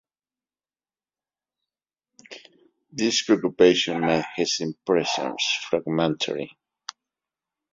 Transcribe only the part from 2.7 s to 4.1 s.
This preoccupation